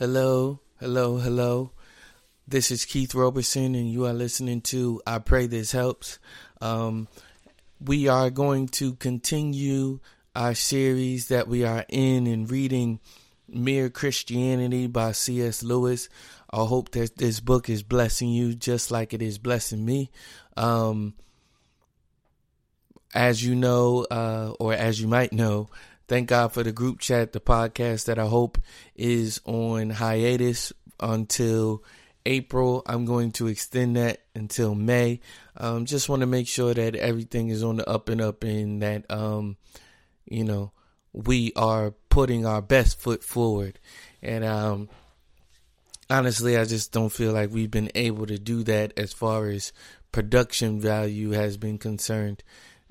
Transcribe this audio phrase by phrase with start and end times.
[0.00, 1.72] Hello, hello, hello.
[2.48, 6.18] This is Keith Roberson, and you are listening to I Pray This Helps.
[6.62, 7.06] Um,
[7.78, 10.00] we are going to continue
[10.34, 12.98] our series that we are in and reading
[13.46, 15.62] Mere Christianity by C.S.
[15.62, 16.08] Lewis.
[16.50, 20.10] I hope that this book is blessing you just like it is blessing me.
[20.56, 21.12] Um,
[23.14, 25.68] as you know, uh, or as you might know,
[26.10, 28.58] Thank God for the group chat, the podcast that I hope
[28.96, 31.84] is on hiatus until
[32.26, 32.82] April.
[32.84, 35.20] I'm going to extend that until May.
[35.56, 38.82] Um, just want to make sure that everything is on the up and up and
[38.82, 39.56] that, um,
[40.24, 40.72] you know,
[41.12, 43.78] we are putting our best foot forward.
[44.20, 44.88] And, um,
[46.10, 49.72] honestly, I just don't feel like we've been able to do that as far as
[50.10, 52.42] production value has been concerned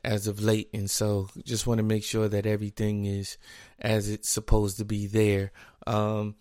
[0.03, 0.69] as of late.
[0.73, 3.37] And so just want to make sure that everything is
[3.79, 5.51] as it's supposed to be there.
[5.87, 6.35] Um,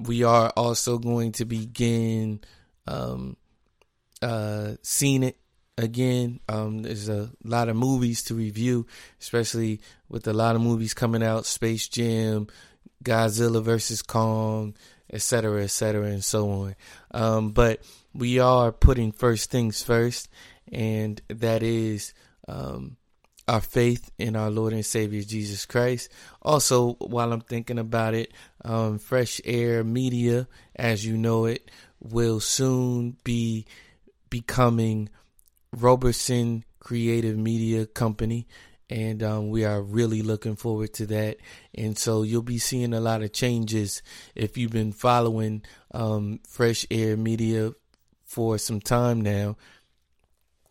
[0.00, 2.40] we are also going to begin
[2.86, 3.36] um,
[4.22, 5.38] uh, seeing it
[5.78, 6.40] again.
[6.48, 8.86] Um, there's a lot of movies to review,
[9.20, 12.48] especially with a lot of movies coming out Space Jam,
[13.04, 14.74] Godzilla versus Kong,
[15.12, 16.76] etc., etc., and so on.
[17.12, 17.80] Um, but
[18.12, 20.28] we are putting first things first,
[20.72, 22.14] and that is
[22.48, 22.96] um,
[23.46, 26.10] our faith in our Lord and Savior Jesus Christ.
[26.42, 28.32] Also, while I'm thinking about it,
[28.64, 31.70] um, Fresh Air Media, as you know it,
[32.00, 33.66] will soon be
[34.30, 35.08] becoming
[35.72, 38.46] Roberson Creative Media Company.
[38.90, 41.38] And um, we are really looking forward to that.
[41.74, 44.02] And so you'll be seeing a lot of changes
[44.34, 47.72] if you've been following um, Fresh Air Media
[48.24, 49.56] for some time now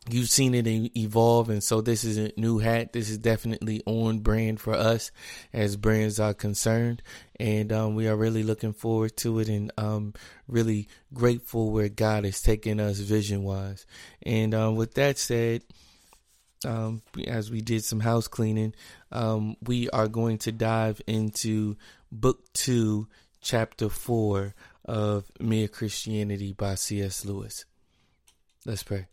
[0.10, 2.94] you've seen it evolve and so this is a new hat.
[2.94, 5.12] This is definitely on brand for us
[5.54, 7.02] as brands are concerned
[7.40, 10.14] and um, we are really looking forward to it and um,
[10.48, 13.86] really grateful where god is taking us vision wise
[14.24, 15.64] and um, with that said
[16.66, 18.74] um, as we did some house cleaning
[19.12, 21.76] um, we are going to dive into
[22.12, 23.08] book two
[23.42, 24.54] chapter four
[24.86, 27.66] of mere christianity by cs lewis.
[28.66, 29.08] Let's pray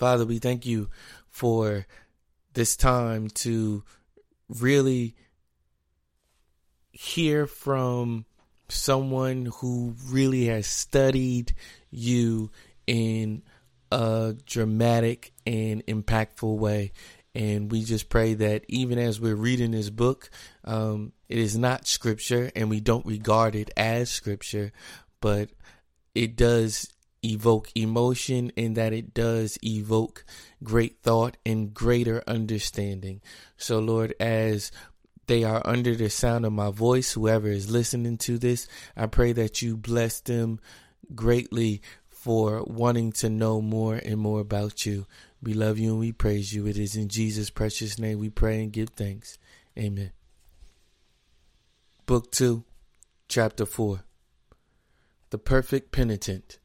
[0.00, 0.88] Father, we thank you
[1.28, 1.86] for
[2.54, 3.84] this time to
[4.48, 5.14] really
[6.90, 8.24] hear from
[8.70, 11.54] someone who really has studied
[11.90, 12.50] you
[12.86, 13.42] in
[13.92, 16.92] a dramatic and impactful way.
[17.34, 20.30] And we just pray that even as we're reading this book,
[20.64, 24.72] um, it is not scripture and we don't regard it as scripture,
[25.20, 25.50] but
[26.14, 26.88] it does
[27.24, 30.24] evoke emotion and that it does evoke
[30.62, 33.20] great thought and greater understanding.
[33.56, 34.72] So, Lord, as
[35.26, 38.66] they are under the sound of my voice, whoever is listening to this,
[38.96, 40.60] I pray that you bless them
[41.14, 45.06] greatly for wanting to know more and more about you.
[45.42, 46.66] We love you and we praise you.
[46.66, 49.38] It is in Jesus' precious name we pray and give thanks.
[49.78, 50.12] Amen.
[52.04, 52.64] Book 2,
[53.28, 54.00] Chapter 4
[55.30, 56.58] The Perfect Penitent.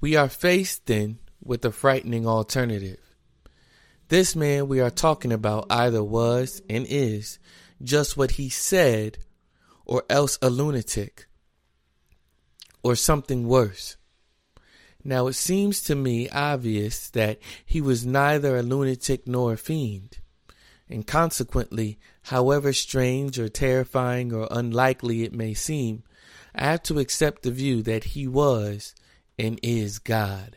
[0.00, 3.00] We are faced then with a frightening alternative.
[4.08, 7.38] This man we are talking about either was and is
[7.82, 9.18] just what he said,
[9.84, 11.26] or else a lunatic,
[12.82, 13.96] or something worse.
[15.02, 20.18] Now it seems to me obvious that he was neither a lunatic nor a fiend,
[20.88, 26.04] and consequently, however strange or terrifying or unlikely it may seem,
[26.54, 28.94] I have to accept the view that he was
[29.38, 30.56] and is God.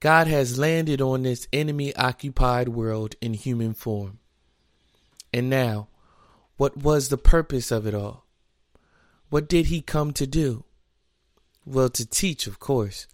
[0.00, 4.18] God has landed on this enemy occupied world in human form.
[5.32, 5.88] And now,
[6.56, 8.24] what was the purpose of it all?
[9.30, 10.64] What did he come to do?
[11.64, 13.06] Well, to teach, of course.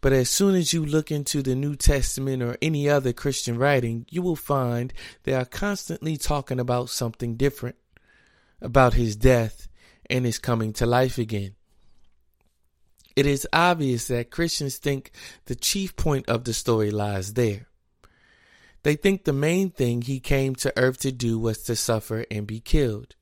[0.00, 4.06] But as soon as you look into the New Testament or any other Christian writing,
[4.10, 7.76] you will find they are constantly talking about something different
[8.60, 9.68] about his death
[10.08, 11.54] and his coming to life again.
[13.16, 15.12] It is obvious that Christians think
[15.46, 17.68] the chief point of the story lies there.
[18.82, 22.46] They think the main thing he came to earth to do was to suffer and
[22.46, 23.14] be killed.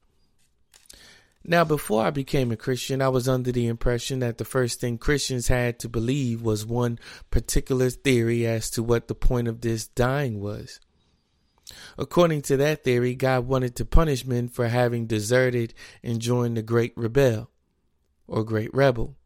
[1.44, 4.96] Now, before I became a Christian, I was under the impression that the first thing
[4.96, 6.98] Christians had to believe was one
[7.30, 10.78] particular theory as to what the point of this dying was.
[11.98, 16.62] According to that theory, God wanted to punish men for having deserted and joined the
[16.62, 17.50] great rebel
[18.28, 19.16] or great rebel.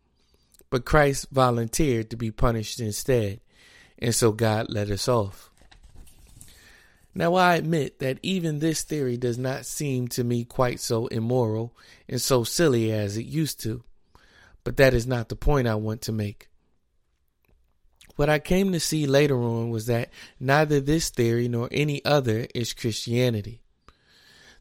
[0.70, 3.40] But Christ volunteered to be punished instead,
[3.98, 5.50] and so God let us off.
[7.14, 11.74] Now, I admit that even this theory does not seem to me quite so immoral
[12.08, 13.82] and so silly as it used to,
[14.64, 16.48] but that is not the point I want to make.
[18.16, 20.10] What I came to see later on was that
[20.40, 23.62] neither this theory nor any other is Christianity.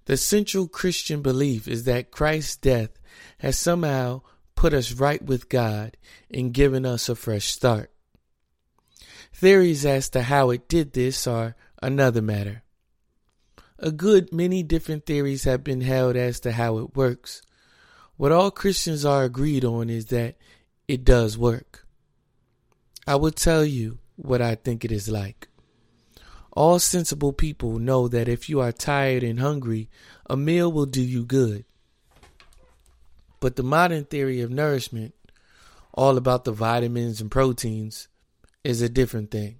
[0.06, 2.92] The central Christian belief is that Christ's death
[3.40, 4.22] has somehow
[4.56, 5.98] put us right with God
[6.32, 7.92] and given us a fresh start.
[9.34, 12.64] Theories as to how it did this are another matter.
[13.78, 17.42] A good many different theories have been held as to how it works.
[18.16, 20.36] What all Christians are agreed on is that
[20.88, 21.86] it does work.
[23.06, 25.50] I will tell you what I think it is like.
[26.54, 29.90] All sensible people know that if you are tired and hungry,
[30.30, 31.66] a meal will do you good.
[33.40, 35.14] But the modern theory of nourishment,
[35.94, 38.08] all about the vitamins and proteins,
[38.64, 39.60] is a different thing.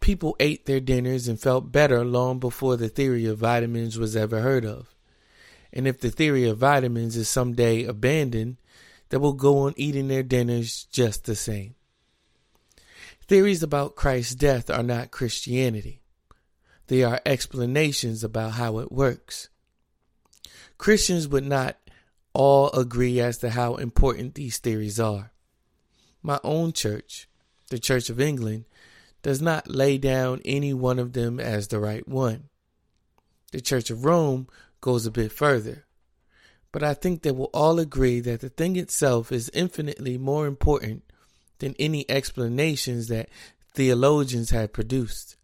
[0.00, 4.40] People ate their dinners and felt better long before the theory of vitamins was ever
[4.40, 4.94] heard of.
[5.72, 8.56] And if the theory of vitamins is someday abandoned,
[9.10, 11.74] they will go on eating their dinners just the same.
[13.28, 16.02] Theories about Christ's death are not Christianity.
[16.86, 19.48] They are explanations about how it works.
[20.78, 21.76] Christians would not
[22.32, 25.32] all agree as to how important these theories are.
[26.22, 27.28] My own church,
[27.70, 28.64] the Church of England,
[29.22, 32.48] does not lay down any one of them as the right one.
[33.52, 34.48] The Church of Rome
[34.80, 35.84] goes a bit further.
[36.72, 41.02] But I think they will all agree that the thing itself is infinitely more important
[41.58, 43.28] than any explanations that
[43.74, 45.36] theologians have produced.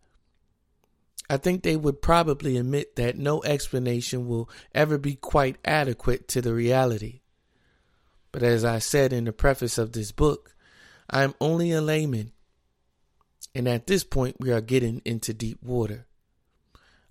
[1.28, 6.40] I think they would probably admit that no explanation will ever be quite adequate to
[6.40, 7.20] the reality.
[8.30, 10.54] But as I said in the preface of this book,
[11.08, 12.32] I am only a layman,
[13.54, 16.06] and at this point we are getting into deep water.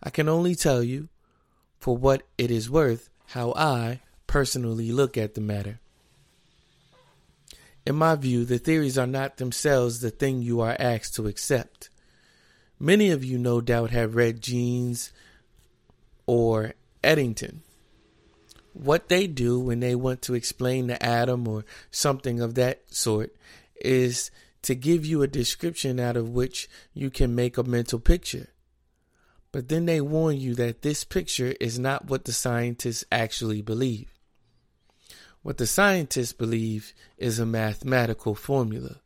[0.02, 1.10] I can only tell you,
[1.80, 5.80] for what it is worth, how I personally look at the matter.
[7.86, 11.90] In my view, the theories are not themselves the thing you are asked to accept.
[12.86, 15.12] Many of you, no doubt, have read Jeans
[16.28, 17.64] or Eddington.
[18.74, 23.36] What they do when they want to explain the atom or something of that sort
[23.82, 24.30] is
[24.62, 28.50] to give you a description out of which you can make a mental picture.
[29.52, 34.14] But then they warn you that this picture is not what the scientists actually believe.
[35.42, 38.98] What the scientists believe is a mathematical formula.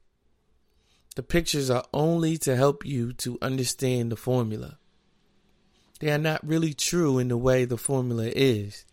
[1.16, 4.78] The pictures are only to help you to understand the formula.
[6.00, 8.86] They are not really true in the way the formula is.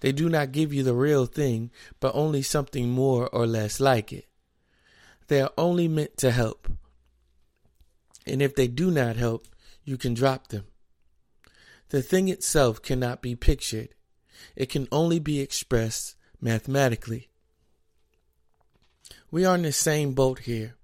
[0.00, 4.12] They do not give you the real thing, but only something more or less like
[4.12, 4.26] it.
[5.28, 6.70] They are only meant to help.
[8.26, 9.48] And if they do not help,
[9.84, 10.66] you can drop them.
[11.88, 13.90] The thing itself cannot be pictured.
[14.54, 17.28] It can only be expressed mathematically.
[19.30, 20.74] We are in the same boat here.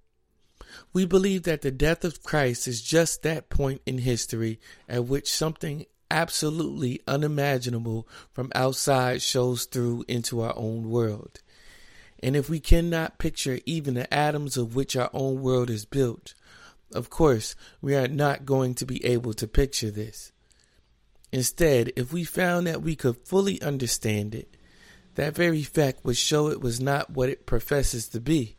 [0.93, 5.31] We believe that the death of Christ is just that point in history at which
[5.31, 11.41] something absolutely unimaginable from outside shows through into our own world.
[12.23, 16.35] And if we cannot picture even the atoms of which our own world is built,
[16.95, 20.31] of course, we are not going to be able to picture this.
[21.33, 24.57] Instead, if we found that we could fully understand it,
[25.15, 28.57] that very fact would show it was not what it professes to be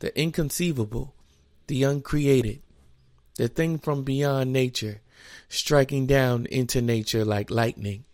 [0.00, 1.12] the inconceivable,
[1.68, 2.60] the uncreated,
[3.36, 5.00] the thing from beyond nature,
[5.48, 8.04] striking down into nature like lightning.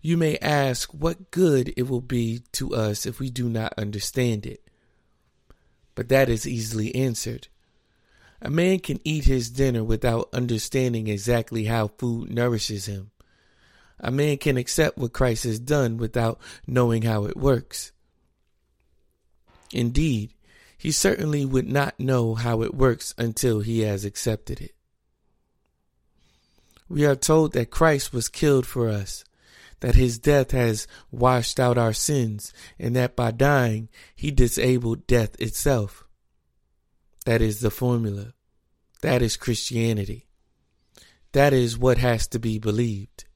[0.00, 4.46] You may ask what good it will be to us if we do not understand
[4.46, 4.62] it.
[5.94, 7.48] But that is easily answered.
[8.40, 13.10] A man can eat his dinner without understanding exactly how food nourishes him.
[13.98, 17.92] A man can accept what Christ has done without knowing how it works.
[19.72, 20.32] Indeed,
[20.80, 24.74] he certainly would not know how it works until he has accepted it.
[26.88, 29.24] We are told that Christ was killed for us,
[29.80, 35.38] that his death has washed out our sins, and that by dying he disabled death
[35.40, 36.04] itself.
[37.26, 38.32] That is the formula.
[39.02, 40.26] That is Christianity.
[41.32, 43.26] That is what has to be believed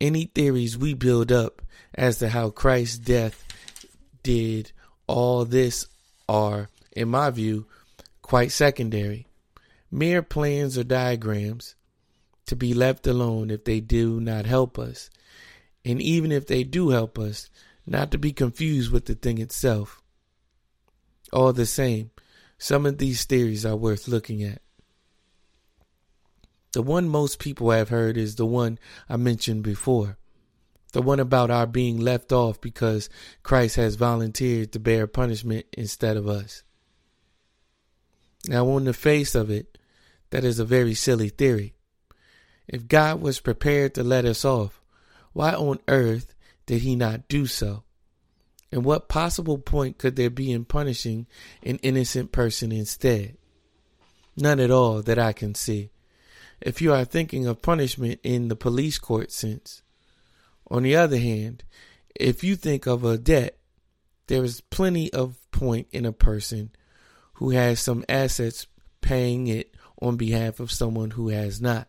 [0.00, 1.62] any theories we build up
[1.94, 3.44] as to how Christ's death
[4.22, 4.72] did
[5.06, 5.86] all this
[6.28, 7.66] are, in my view,
[8.22, 9.26] quite secondary.
[9.90, 11.74] Mere plans or diagrams
[12.46, 15.10] to be left alone if they do not help us.
[15.84, 17.48] And even if they do help us,
[17.86, 20.02] not to be confused with the thing itself.
[21.32, 22.10] All the same,
[22.58, 24.60] some of these theories are worth looking at.
[26.72, 30.18] the one most people have heard is the one I mentioned before.
[30.92, 33.10] The one about our being left off because
[33.42, 36.62] Christ has volunteered to bear punishment instead of us.
[38.46, 39.76] Now, on the face of it,
[40.30, 41.74] that is a very silly theory.
[42.66, 44.82] If God was prepared to let us off,
[45.32, 46.34] why on earth
[46.66, 47.84] did he not do so?
[48.70, 51.26] And what possible point could there be in punishing
[51.62, 53.36] an innocent person instead?
[54.36, 55.90] None at all that I can see.
[56.60, 59.82] If you are thinking of punishment in the police court sense.
[60.70, 61.64] On the other hand,
[62.14, 63.58] if you think of a debt,
[64.26, 66.70] there is plenty of point in a person
[67.34, 68.66] who has some assets
[69.00, 71.88] paying it on behalf of someone who has not.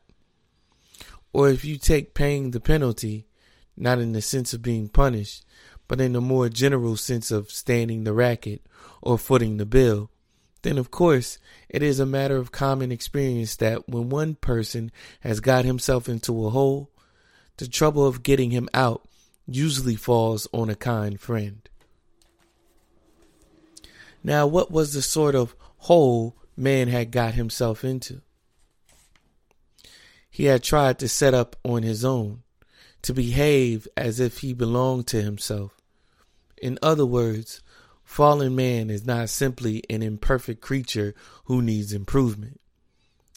[1.34, 3.28] Or if you take paying the penalty,
[3.76, 5.46] not in the sense of being punished,
[5.88, 8.66] but in a more general sense of standing the racket
[9.02, 10.10] or footing the bill,
[10.62, 15.40] then of course it is a matter of common experience that when one person has
[15.40, 16.92] got himself into a hole,
[17.60, 19.06] the trouble of getting him out
[19.46, 21.68] usually falls on a kind friend.
[24.24, 28.22] Now, what was the sort of hole man had got himself into?
[30.30, 32.44] He had tried to set up on his own,
[33.02, 35.80] to behave as if he belonged to himself,
[36.62, 37.62] in other words,
[38.04, 41.14] fallen man is not simply an imperfect creature
[41.46, 42.60] who needs improvement.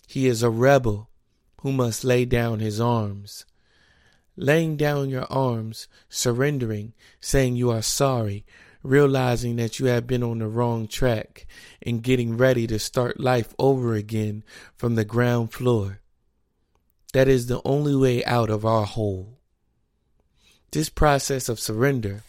[0.07, 1.09] He is a rebel
[1.63, 3.45] who must lay down his arms.
[4.37, 8.45] Laying down your arms, surrendering, saying you are sorry,
[8.83, 11.47] realizing that you have been on the wrong track,
[11.83, 14.43] and getting ready to start life over again
[14.75, 16.01] from the ground floor.
[17.13, 19.39] That is the only way out of our hole.
[20.71, 22.23] This process of surrender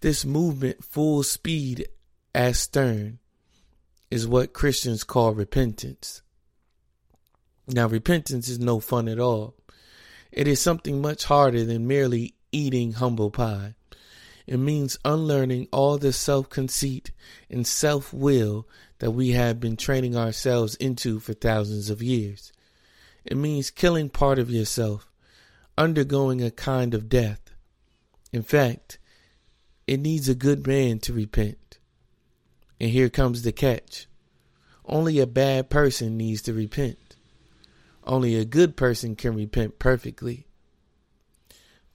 [0.00, 1.88] this movement full speed
[2.34, 3.18] astern
[4.10, 6.22] is what Christians call repentance.
[7.66, 9.55] Now, repentance is no fun at all.
[10.32, 13.74] It is something much harder than merely eating humble pie.
[14.46, 17.10] It means unlearning all the self conceit
[17.50, 18.68] and self will
[18.98, 22.52] that we have been training ourselves into for thousands of years.
[23.24, 25.10] It means killing part of yourself,
[25.76, 27.40] undergoing a kind of death.
[28.32, 28.98] In fact,
[29.86, 31.78] it needs a good man to repent.
[32.80, 34.06] And here comes the catch.
[34.84, 37.05] Only a bad person needs to repent.
[38.06, 40.46] Only a good person can repent perfectly.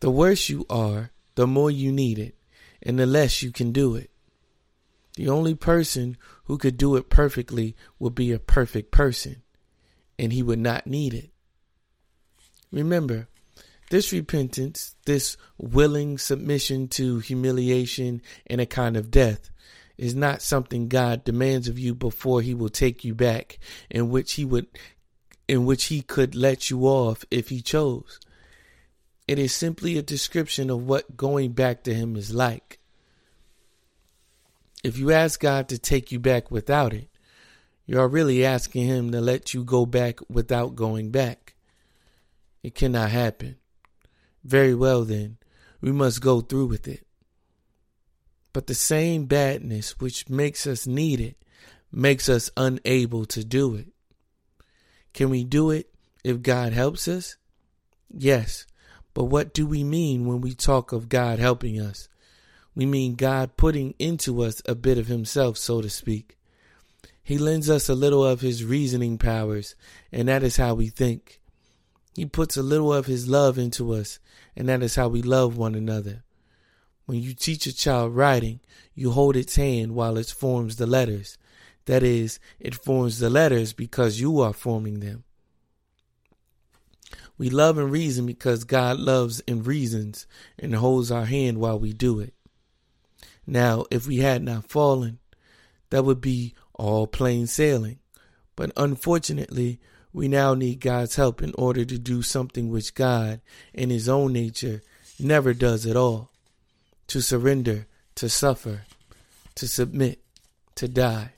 [0.01, 2.36] The worse you are, the more you need it,
[2.84, 4.10] and the less you can do it.
[5.15, 9.44] The only person who could do it perfectly would be a perfect person,
[10.20, 11.30] and he would not need it.
[12.72, 13.27] Remember,
[13.89, 19.50] this repentance, this willing submission to humiliation and a kind of death,
[19.98, 24.34] is not something God demands of you before he will take you back, in which
[24.34, 24.68] he would
[25.51, 28.22] in which he could let you off if he chose.
[29.27, 32.79] It is simply a description of what going back to him is like.
[34.81, 37.10] If you ask God to take you back without it,
[37.86, 41.55] you are really asking him to let you go back without going back.
[42.63, 43.58] It cannot happen.
[44.46, 45.36] Very well, then,
[45.81, 47.05] we must go through with it.
[48.53, 51.36] But the same badness which makes us need it
[51.91, 53.90] makes us unable to do it.
[55.13, 55.89] Can we do it
[56.24, 57.38] if God helps us?
[58.10, 58.65] Yes,
[59.13, 62.08] but what do we mean when we talk of God helping us?
[62.75, 66.38] We mean God putting into us a bit of Himself, so to speak.
[67.24, 69.75] He lends us a little of His reasoning powers,
[70.12, 71.41] and that is how we think.
[72.15, 74.20] He puts a little of his love into us,
[74.56, 76.24] and that is how we love one another.
[77.06, 78.60] When you teach a child writing,
[78.94, 81.38] you hold its hand while it forms the letters.
[81.86, 85.24] That is, it forms the letters because you are forming them.
[87.38, 90.28] We love and reason because God loves and reasons
[90.60, 92.34] and holds our hand while we do it.
[93.48, 95.20] Now, if we had not fallen,
[95.90, 98.00] that would be all plain sailing.
[98.56, 99.80] But unfortunately,
[100.14, 103.42] we now need God's help in order to do something which God,
[103.74, 104.84] in His own nature,
[105.20, 106.30] never does at all
[107.08, 108.84] to surrender, to suffer,
[109.56, 110.22] to submit,
[110.76, 111.32] to die.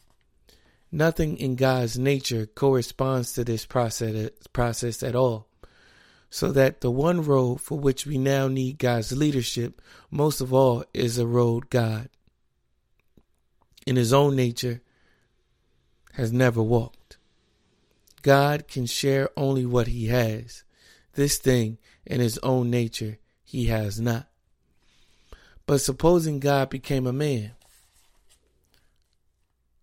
[0.95, 5.47] Nothing in God's nature corresponds to this process, at all.
[6.29, 9.81] So that the one road for which we now need God's leadership
[10.11, 12.09] most of all is a road God,
[13.87, 14.81] in His own nature,
[16.13, 17.17] has never walked.
[18.21, 20.63] God can share only what he has.
[21.13, 24.27] This thing in his own nature he has not.
[25.65, 27.51] But supposing God became a man,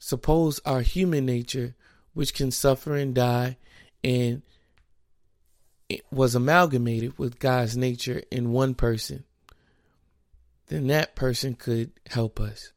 [0.00, 1.76] suppose our human nature,
[2.14, 3.56] which can suffer and die
[4.02, 4.42] and
[6.10, 9.24] was amalgamated with God's nature in one person,
[10.68, 12.72] then that person could help us.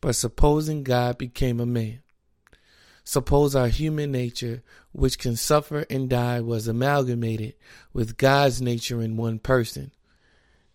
[0.00, 2.02] But supposing God became a man,
[3.02, 7.54] suppose our human nature, which can suffer and die, was amalgamated
[7.92, 9.92] with God's nature in one person,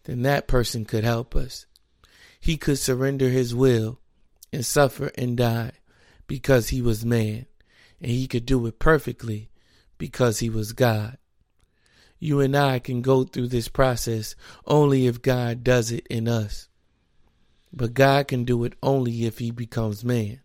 [0.06, 1.68] then that person could help us.
[2.40, 4.01] He could surrender his will
[4.54, 5.72] and suffer and die
[6.28, 7.46] because he was man,
[8.00, 9.50] and he could do it perfectly
[9.98, 11.18] because he was God.
[12.20, 16.70] You and I can go through this process only if God does it in us.
[17.74, 20.42] But God can do it only if he becomes man.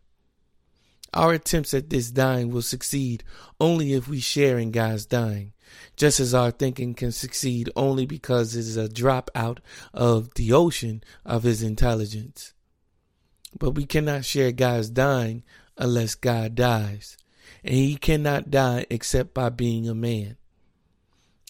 [1.13, 3.25] Our attempts at this dying will succeed
[3.61, 5.53] only if we share in God's dying,
[5.97, 9.61] just as our thinking can succeed only because it is a drop out
[9.95, 12.55] of the ocean of his intelligence.
[13.59, 15.43] But we cannot share God's dying
[15.77, 17.17] unless God dies
[17.67, 20.37] and he cannot die except by being a man.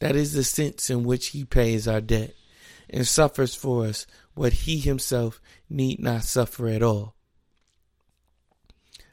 [0.01, 2.35] That is the sense in which he pays our debt
[2.89, 7.15] and suffers for us what he himself need not suffer at all.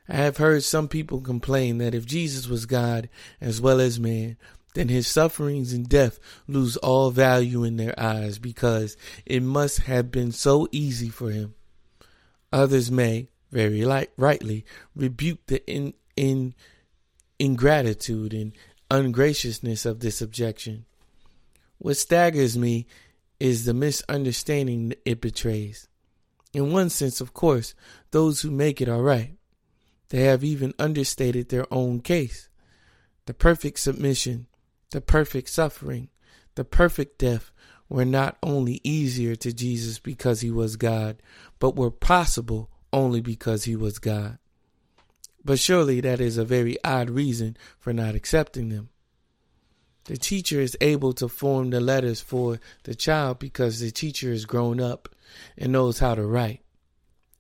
[0.08, 3.10] I have heard some people complain that if Jesus was God
[3.40, 4.38] as well as man,
[4.76, 10.12] then his sufferings and death lose all value in their eyes because it must have
[10.12, 11.56] been so easy for him.
[12.54, 14.64] Others may, very light, rightly,
[14.96, 16.54] rebuke the in, in
[17.40, 18.54] ingratitude and
[18.92, 20.86] ungraciousness of this objection.
[21.80, 22.86] What staggers me
[23.40, 25.88] is the misunderstanding it betrays.
[26.54, 27.74] In one sense, of course,
[28.12, 29.34] those who make it are right.
[30.10, 32.50] They have even understated their own case.
[33.26, 34.46] The perfect submission,
[34.92, 36.10] the perfect suffering,
[36.54, 37.52] the perfect death
[37.94, 41.22] were not only easier to Jesus because he was God,
[41.60, 44.40] but were possible only because he was God.
[45.46, 48.90] But surely that is a very odd reason for not accepting them.
[50.06, 54.46] The teacher is able to form the letters for the child because the teacher is
[54.46, 55.08] grown up
[55.56, 56.62] and knows how to write.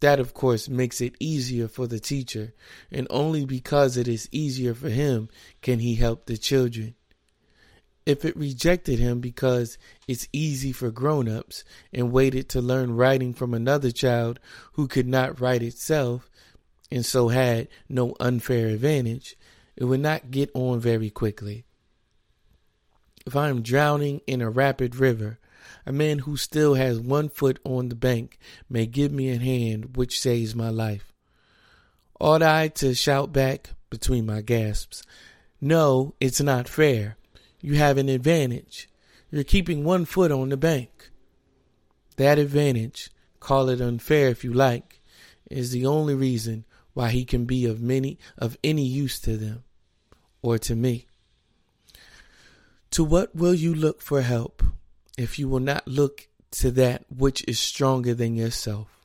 [0.01, 2.53] That, of course, makes it easier for the teacher,
[2.91, 5.29] and only because it is easier for him
[5.63, 6.93] can he help the children.
[8.05, 11.63] If it rejected him because it's easy for grown ups
[11.93, 14.39] and waited to learn writing from another child
[14.73, 16.29] who could not write itself,
[16.91, 19.37] and so had no unfair advantage,
[19.77, 21.65] it would not get on very quickly.
[23.25, 25.39] If I am drowning in a rapid river,
[25.85, 28.37] a man who still has one foot on the bank
[28.69, 31.13] may give me a hand which saves my life.
[32.19, 35.03] Ought I to shout back between my gasps,
[35.61, 37.17] No, it's not fair.
[37.63, 38.89] You have an advantage.
[39.31, 41.11] You're keeping one foot on the bank.
[42.17, 44.99] That advantage, call it unfair if you like,
[45.49, 49.63] is the only reason why he can be of many of any use to them
[50.41, 51.07] or to me.
[52.91, 54.61] To what will you look for help
[55.17, 58.99] if you will not look to that which is stronger than yourself?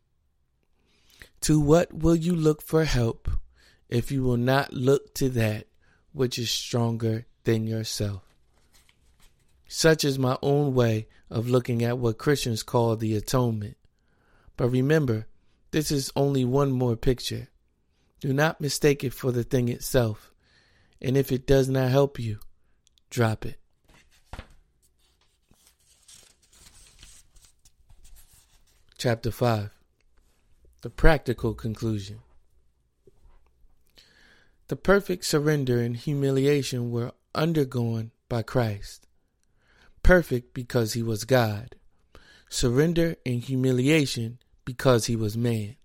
[1.43, 3.31] To what will you look for help
[3.89, 5.69] if you will not look to that
[6.13, 8.28] which is stronger than yourself?
[9.69, 13.77] Such is my own way of looking at what Christians call the atonement.
[14.57, 15.27] But remember,
[15.73, 17.49] this is only one more picture.
[18.21, 20.33] Do not mistake it for the thing itself.
[21.03, 22.41] And if it does not help you,
[23.11, 23.61] drop it.
[28.97, 29.71] Chapter 5
[30.81, 32.21] The Practical Conclusion
[34.69, 39.08] The perfect surrender and humiliation were undergone by Christ.
[40.09, 41.77] Perfect because he was God.
[42.49, 45.77] Surrender and humiliation because he was man.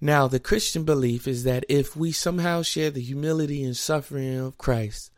[0.00, 4.58] Now, the Christian belief is that if we somehow share the humility and suffering of
[4.58, 5.10] Christ,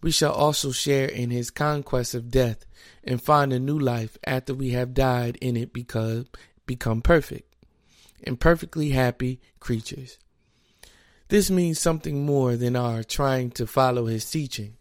[0.00, 2.64] we shall also share in his conquest of death
[3.02, 6.26] and find a new life after we have died in it because
[6.64, 7.56] become perfect
[8.22, 10.16] and perfectly happy creatures.
[11.26, 14.76] This means something more than our trying to follow his teaching.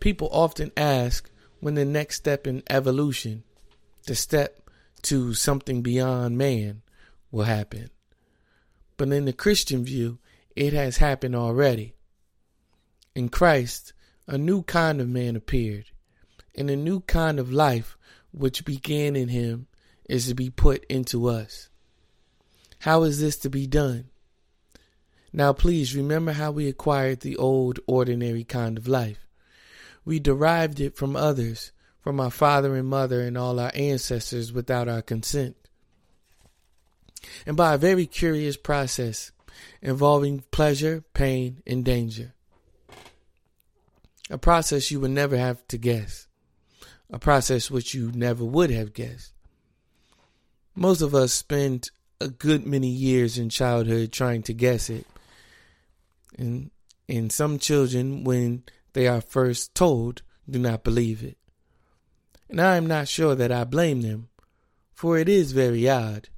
[0.00, 1.30] People often ask
[1.60, 3.42] when the next step in evolution,
[4.06, 4.70] the step
[5.02, 6.82] to something beyond man,
[7.30, 7.90] will happen.
[8.96, 10.18] But in the Christian view,
[10.56, 11.94] it has happened already.
[13.14, 13.92] In Christ,
[14.26, 15.86] a new kind of man appeared,
[16.54, 17.96] and a new kind of life
[18.32, 19.66] which began in him
[20.08, 21.68] is to be put into us.
[22.80, 24.10] How is this to be done?
[25.32, 29.27] Now, please remember how we acquired the old, ordinary kind of life.
[30.08, 34.88] We derived it from others, from our father and mother and all our ancestors without
[34.88, 35.54] our consent
[37.46, 39.32] and by a very curious process
[39.82, 42.34] involving pleasure, pain, and danger.
[44.30, 46.26] A process you would never have to guess.
[47.10, 49.32] A process which you never would have guessed.
[50.74, 51.90] Most of us spend
[52.20, 55.06] a good many years in childhood trying to guess it.
[56.36, 56.70] And
[57.08, 58.64] and some children when
[58.98, 61.38] they are first told do not believe it.
[62.50, 64.28] And I am not sure that I blame them,
[64.92, 66.30] for it is very odd.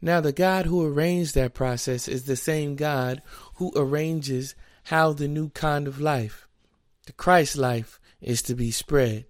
[0.00, 3.20] Now, the God who arranged that process is the same God
[3.56, 6.48] who arranges how the new kind of life,
[7.04, 9.26] the Christ life, is to be spread.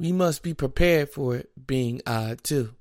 [0.00, 2.74] We must be prepared for it being odd too.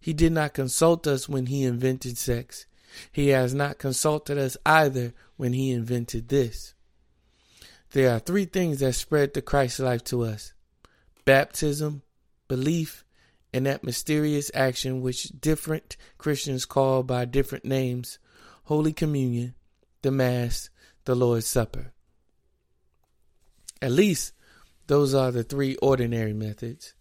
[0.00, 2.64] He did not consult us when he invented sex.
[3.12, 6.74] He has not consulted us either when he invented this.
[7.92, 10.52] There are three things that spread the Christ life to us
[11.24, 12.02] baptism,
[12.48, 13.04] belief,
[13.52, 18.18] and that mysterious action which different Christians call by different names
[18.64, 19.54] Holy Communion,
[20.02, 20.70] the Mass,
[21.04, 21.92] the Lord's Supper.
[23.80, 24.32] At least
[24.86, 26.94] those are the three ordinary methods.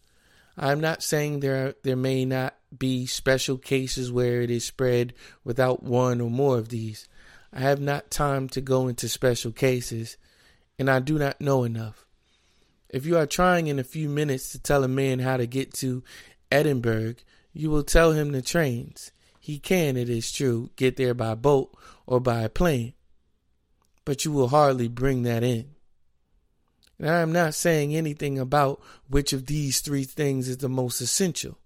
[0.57, 5.83] I'm not saying there there may not be special cases where it is spread without
[5.83, 7.07] one or more of these.
[7.51, 10.17] I have not time to go into special cases
[10.79, 12.05] and I do not know enough.
[12.89, 15.73] If you are trying in a few minutes to tell a man how to get
[15.75, 16.03] to
[16.51, 17.15] Edinburgh,
[17.51, 19.11] you will tell him the trains.
[19.39, 22.93] He can, it is true, get there by boat or by plane,
[24.05, 25.73] but you will hardly bring that in.
[26.99, 31.01] And I am not saying anything about which of these three things is the most
[31.01, 31.57] essential.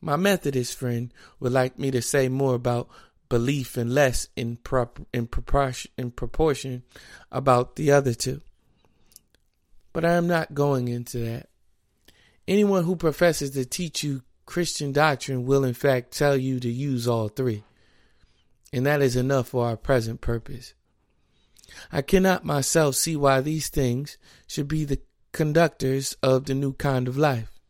[0.00, 2.88] My Methodist friend would like me to say more about
[3.28, 6.82] belief and less in, prop, in, proportion, in proportion
[7.30, 8.40] about the other two.
[9.92, 11.48] But I am not going into that.
[12.46, 17.06] Anyone who professes to teach you Christian doctrine will, in fact, tell you to use
[17.06, 17.64] all three.
[18.72, 20.72] And that is enough for our present purpose.
[21.92, 25.00] I cannot myself see why these things should be the
[25.32, 27.60] conductors of the new kind of life.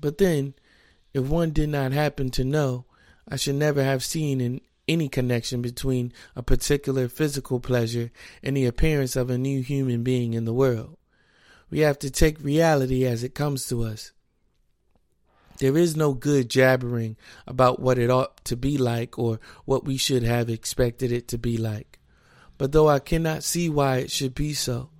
[0.00, 0.54] But then,
[1.14, 2.84] if one did not happen to know,
[3.28, 8.10] I should never have seen in any connection between a particular physical pleasure
[8.42, 10.96] and the appearance of a new human being in the world.
[11.70, 14.12] We have to take reality as it comes to us.
[15.58, 17.16] There is no good jabbering
[17.46, 21.38] about what it ought to be like or what we should have expected it to
[21.38, 21.98] be like.
[22.56, 24.90] But though I cannot see why it should be so,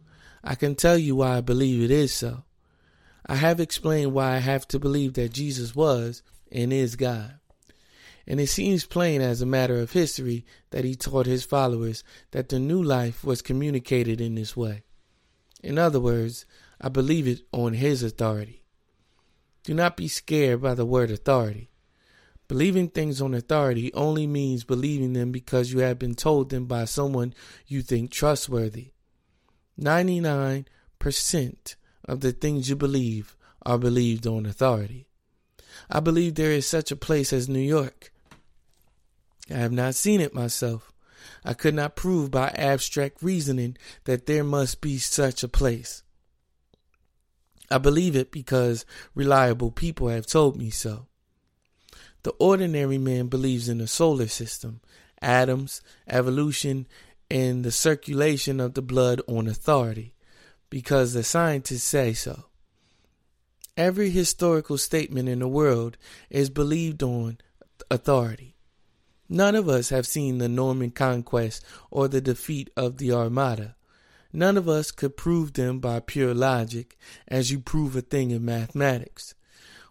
[0.43, 2.45] I can tell you why I believe it is so.
[3.29, 7.39] I have explained why I have to believe that Jesus was and is God
[8.31, 12.51] and it seems plain as a matter of history that he taught his followers that
[12.51, 14.83] the new life was communicated in this way.
[15.63, 16.45] In other words,
[16.79, 18.67] I believe it on his authority.
[19.65, 21.71] Do not be scared by the word authority.
[22.49, 26.85] Believing things on authority only means believing them because you have been told them by
[26.85, 27.33] someone
[27.67, 28.93] you think trustworthy.
[29.81, 30.67] 99%
[32.09, 35.07] of the things you believe are believed on authority.
[35.89, 38.11] I believe there is such a place as New York,
[39.51, 40.93] I have not seen it myself.
[41.45, 46.03] I could not prove by abstract reasoning that there must be such a place.
[47.71, 51.07] I believe it because reliable people have told me so.
[52.23, 54.81] The ordinary man believes in the solar system,
[55.23, 56.87] atoms, evolution,
[57.31, 60.15] and the circulation of the blood on authority
[60.71, 62.45] because the scientists say so.
[63.77, 65.97] Every historical statement in the world
[66.31, 67.39] is believed on
[67.91, 68.57] authority.
[69.29, 73.77] None of us have seen the Norman conquest or the defeat of the Armada.
[74.33, 78.45] None of us could prove them by pure logic, as you prove a thing in
[78.45, 79.35] mathematics.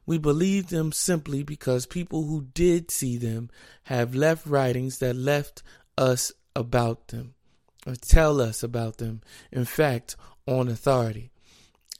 [0.06, 3.50] We believe them simply because people who did see them
[3.84, 5.64] have left writings that left
[5.98, 7.36] us about them,
[7.88, 9.22] or tell us about them,
[9.52, 11.32] in fact, on authority.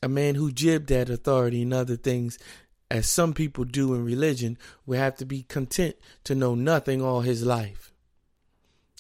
[0.04, 2.38] A man who jibbed at authority and other things
[2.90, 7.22] as some people do in religion, will have to be content to know nothing all
[7.22, 7.92] his life.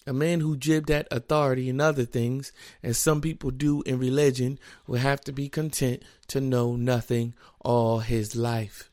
[0.05, 4.57] A man who jibbed at authority and other things, as some people do in religion,
[4.87, 8.89] will have to be content to know nothing all his life.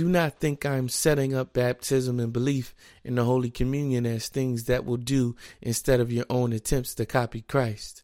[0.00, 4.28] Do not think I am setting up baptism and belief in the Holy Communion as
[4.28, 8.02] things that will do instead of your own attempts to copy Christ.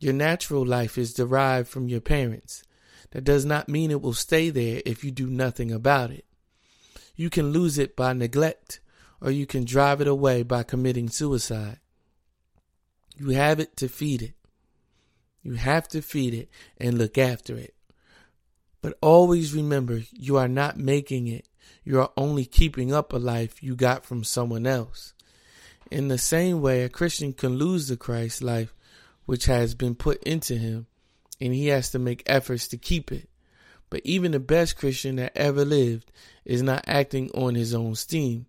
[0.00, 2.64] Your natural life is derived from your parents.
[3.12, 6.24] That does not mean it will stay there if you do nothing about it.
[7.14, 8.80] You can lose it by neglect,
[9.20, 11.78] or you can drive it away by committing suicide.
[13.16, 14.34] You have it to feed it.
[15.40, 16.48] You have to feed it
[16.78, 17.76] and look after it.
[18.82, 21.46] But always remember, you are not making it.
[21.84, 25.12] You are only keeping up a life you got from someone else.
[25.90, 28.74] In the same way, a Christian can lose the Christ life
[29.26, 30.86] which has been put into him,
[31.40, 33.28] and he has to make efforts to keep it.
[33.90, 36.10] But even the best Christian that ever lived
[36.44, 38.46] is not acting on his own steam.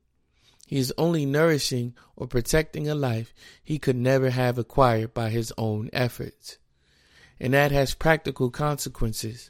[0.68, 5.52] He is only nourishing or protecting a life he could never have acquired by his
[5.58, 6.58] own efforts.
[7.40, 9.50] And that has practical consequences.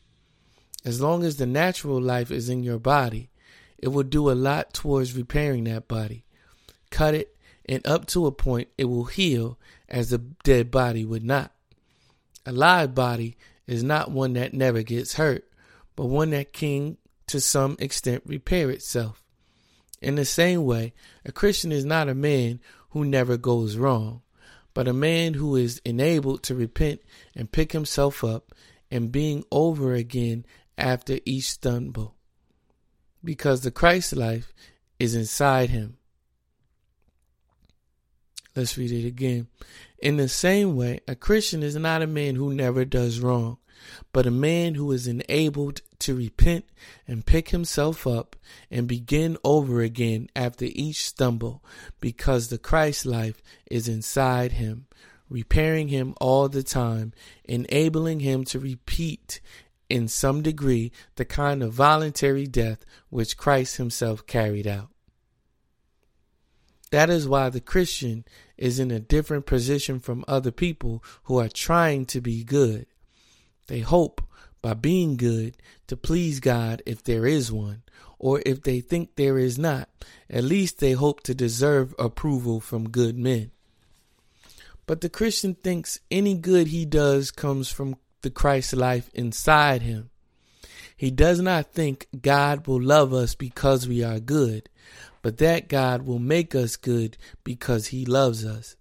[0.83, 3.29] As long as the natural life is in your body,
[3.77, 6.25] it will do a lot towards repairing that body.
[6.89, 7.35] Cut it,
[7.67, 11.51] and up to a point, it will heal as a dead body would not.
[12.45, 15.47] A live body is not one that never gets hurt,
[15.95, 19.23] but one that can, to some extent, repair itself.
[20.01, 24.21] In the same way, a Christian is not a man who never goes wrong,
[24.73, 27.01] but a man who is enabled to repent
[27.35, 28.53] and pick himself up
[28.89, 30.45] and being over again
[30.81, 32.15] after each stumble.
[33.23, 34.51] Because the Christ life
[34.99, 35.97] is inside him.
[38.55, 39.47] Let's read it again.
[39.99, 43.57] In the same way, a Christian is not a man who never does wrong,
[44.11, 46.65] but a man who is enabled to repent
[47.07, 48.35] and pick himself up
[48.69, 51.63] and begin over again after each stumble
[52.01, 54.87] because the Christ life is inside him,
[55.29, 57.13] repairing him all the time,
[57.45, 59.39] enabling him to repeat
[59.91, 64.89] in some degree the kind of voluntary death which Christ himself carried out.
[66.91, 68.25] That is why the Christian
[68.58, 72.86] is in a different position from other people who are trying to be good.
[73.67, 74.21] They hope
[74.62, 75.56] by being good
[75.88, 77.84] to please God if there is one,
[78.19, 79.89] or if they think there is not,
[80.30, 83.51] at least they hope to deserve approval from good men.
[84.86, 90.10] But the Christian thinks any good he does comes from the Christ life inside him.
[90.95, 94.69] He does not think God will love us because we are good,
[95.21, 98.75] but that God will make us good because he loves us.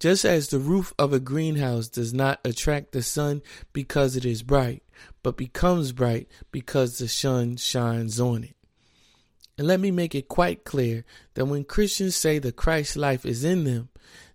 [0.00, 3.40] Just as the roof of a greenhouse does not attract the sun
[3.72, 4.82] because it is bright,
[5.22, 8.56] but becomes bright because the sun shines on it.
[9.56, 13.44] And let me make it quite clear that when Christians say the Christ life is
[13.44, 13.88] in them,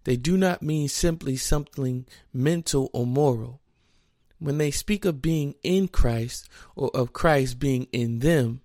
[0.06, 3.59] they do not mean simply something mental or moral.
[4.40, 8.62] When they speak of being in Christ or of Christ being in them,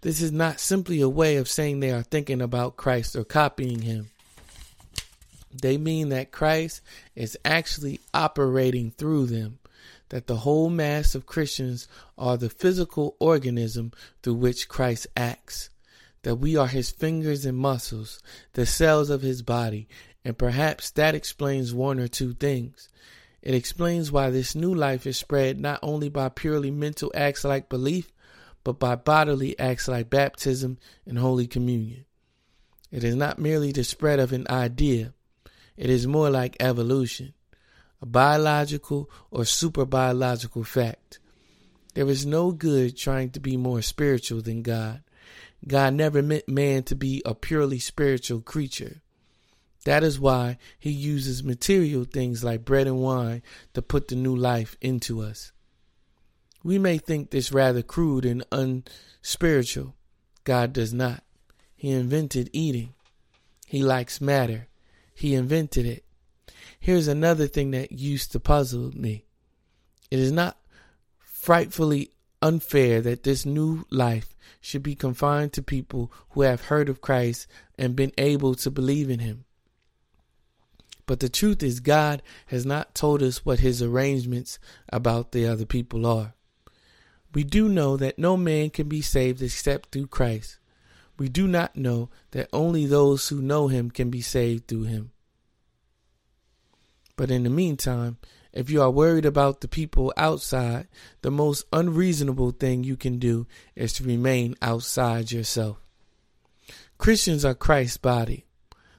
[0.00, 3.82] this is not simply a way of saying they are thinking about Christ or copying
[3.82, 4.10] him.
[5.52, 6.82] They mean that Christ
[7.14, 9.58] is actually operating through them,
[10.10, 15.70] that the whole mass of Christians are the physical organism through which Christ acts,
[16.22, 18.22] that we are his fingers and muscles,
[18.52, 19.88] the cells of his body,
[20.24, 22.88] and perhaps that explains one or two things.
[23.48, 27.70] It explains why this new life is spread not only by purely mental acts like
[27.70, 28.12] belief,
[28.62, 32.04] but by bodily acts like baptism and Holy Communion.
[32.92, 35.14] It is not merely the spread of an idea,
[35.78, 37.32] it is more like evolution,
[38.02, 41.18] a biological or super biological fact.
[41.94, 45.02] There is no good trying to be more spiritual than God.
[45.66, 49.00] God never meant man to be a purely spiritual creature.
[49.88, 54.36] That is why he uses material things like bread and wine to put the new
[54.36, 55.50] life into us.
[56.62, 59.94] We may think this rather crude and unspiritual.
[60.44, 61.24] God does not.
[61.74, 62.92] He invented eating.
[63.66, 64.68] He likes matter.
[65.14, 66.04] He invented it.
[66.78, 69.24] Here's another thing that used to puzzle me.
[70.10, 70.58] It is not
[71.18, 72.10] frightfully
[72.42, 77.46] unfair that this new life should be confined to people who have heard of Christ
[77.78, 79.46] and been able to believe in him.
[81.08, 84.60] But the truth is, God has not told us what his arrangements
[84.92, 86.34] about the other people are.
[87.34, 90.58] We do know that no man can be saved except through Christ
[91.18, 95.10] we do not know that only those who know him can be saved through him.
[97.16, 98.18] But in the meantime,
[98.52, 100.86] if you are worried about the people outside,
[101.22, 105.78] the most unreasonable thing you can do is to remain outside yourself.
[106.96, 108.46] Christians are Christ's body,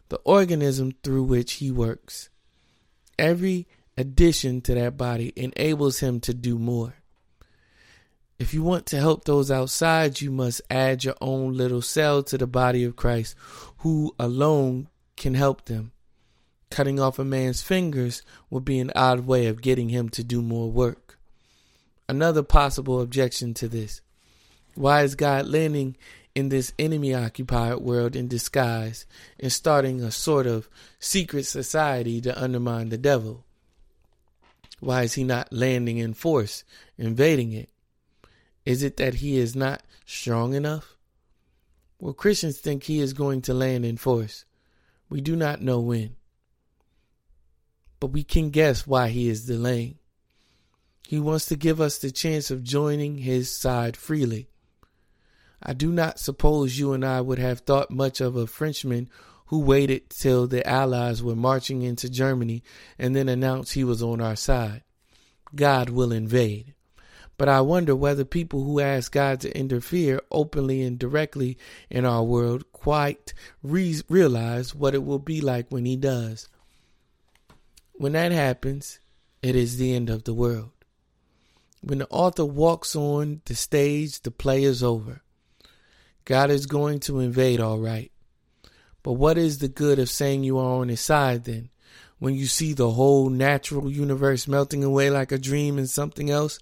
[0.09, 2.29] the organism through which he works.
[3.17, 3.67] Every
[3.97, 6.95] addition to that body enables him to do more.
[8.39, 12.37] If you want to help those outside, you must add your own little cell to
[12.37, 13.35] the body of Christ,
[13.79, 15.91] who alone can help them.
[16.71, 20.41] Cutting off a man's fingers would be an odd way of getting him to do
[20.41, 21.19] more work.
[22.07, 24.01] Another possible objection to this
[24.75, 25.97] why is God landing
[26.39, 29.05] in this enemy occupied world in disguise
[29.39, 33.45] and starting a sort of secret society to undermine the devil?
[34.79, 36.63] Why is he not landing in force,
[36.97, 37.69] invading it?
[38.65, 40.95] Is it that he is not strong enough?
[41.99, 44.45] Well, Christians think he is going to land in force.
[45.09, 46.15] We do not know when.
[47.99, 49.97] But we can guess why he is delaying.
[51.05, 54.48] He wants to give us the chance of joining his side freely.
[55.61, 59.09] I do not suppose you and I would have thought much of a Frenchman
[59.47, 62.63] who waited till the Allies were marching into Germany
[62.97, 64.83] and then announced he was on our side.
[65.55, 66.75] God will invade.
[67.37, 71.57] But I wonder whether people who ask God to interfere openly and directly
[71.89, 76.47] in our world quite re- realize what it will be like when He does.
[77.93, 78.99] When that happens,
[79.41, 80.71] it is the end of the world.
[81.81, 85.21] When the author walks on the stage, the play is over.
[86.29, 88.11] God is going to invade, all right.
[89.01, 91.69] But what is the good of saying you are on his side then?
[92.19, 96.59] When you see the whole natural universe melting away like a dream and something else,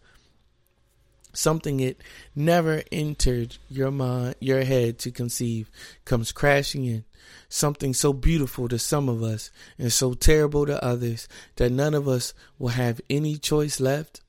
[1.33, 2.01] something it
[2.33, 5.69] never entered your mind, your head to conceive,
[6.05, 7.03] comes crashing in.
[7.49, 11.27] Something so beautiful to some of us and so terrible to others
[11.57, 14.21] that none of us will have any choice left.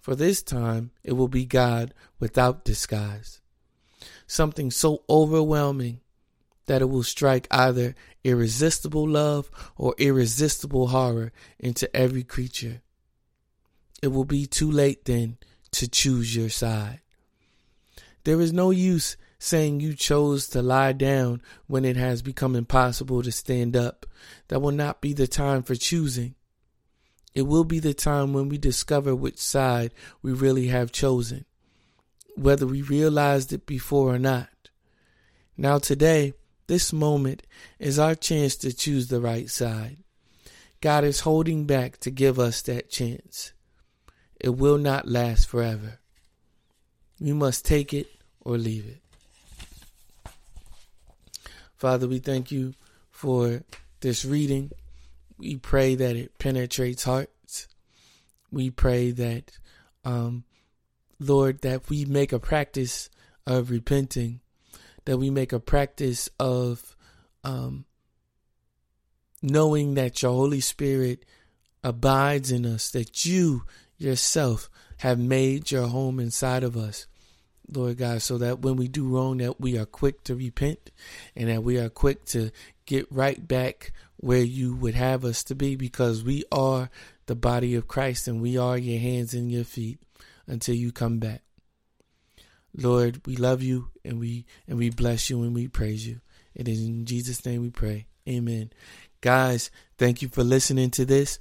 [0.00, 3.40] For this time, it will be God without disguise.
[4.26, 6.00] Something so overwhelming
[6.66, 12.82] that it will strike either irresistible love or irresistible horror into every creature.
[14.02, 15.38] It will be too late then
[15.72, 17.00] to choose your side.
[18.24, 23.22] There is no use saying you chose to lie down when it has become impossible
[23.22, 24.06] to stand up.
[24.48, 26.34] That will not be the time for choosing.
[27.34, 31.44] It will be the time when we discover which side we really have chosen,
[32.36, 34.48] whether we realized it before or not.
[35.56, 36.34] Now, today,
[36.66, 37.42] this moment
[37.78, 39.98] is our chance to choose the right side.
[40.80, 43.52] God is holding back to give us that chance.
[44.38, 45.98] It will not last forever.
[47.18, 48.08] We must take it
[48.40, 49.00] or leave it.
[51.76, 52.74] Father, we thank you
[53.10, 53.62] for
[54.00, 54.70] this reading.
[55.38, 57.68] We pray that it penetrates hearts.
[58.50, 59.52] We pray that,
[60.04, 60.44] um,
[61.18, 63.10] Lord, that we make a practice
[63.46, 64.40] of repenting,
[65.04, 66.96] that we make a practice of
[67.44, 67.84] um,
[69.42, 71.24] knowing that your Holy Spirit
[71.82, 73.62] abides in us, that you
[73.96, 77.06] yourself have made your home inside of us.
[77.68, 80.92] Lord God, so that when we do wrong, that we are quick to repent
[81.34, 82.52] and that we are quick to
[82.84, 86.90] get right back where you would have us to be because we are
[87.26, 89.98] the body of Christ and we are your hands and your feet
[90.46, 91.42] until you come back.
[92.76, 96.20] Lord, we love you and we and we bless you and we praise you.
[96.54, 98.06] It is in Jesus' name we pray.
[98.28, 98.70] Amen.
[99.20, 101.38] Guys, thank you for listening to this.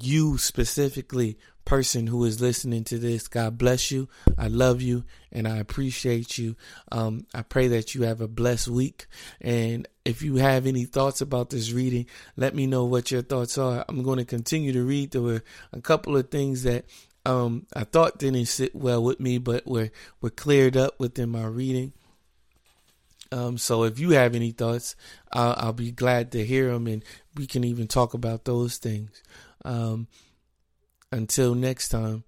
[0.00, 1.38] You specifically
[1.68, 3.28] person who is listening to this.
[3.28, 4.08] God bless you.
[4.38, 6.56] I love you and I appreciate you.
[6.90, 9.06] Um, I pray that you have a blessed week.
[9.38, 13.58] And if you have any thoughts about this reading, let me know what your thoughts
[13.58, 13.84] are.
[13.86, 15.10] I'm going to continue to read.
[15.10, 16.86] There were a couple of things that
[17.24, 21.44] um, I thought didn't sit well with me, but were, were cleared up within my
[21.44, 21.92] reading.
[23.30, 24.96] Um, so if you have any thoughts,
[25.32, 27.04] I'll, I'll, be glad to hear them and
[27.36, 29.22] we can even talk about those things.
[29.64, 30.08] Um,
[31.12, 32.24] until next time,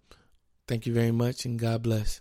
[0.68, 2.20] thank you very much and God bless.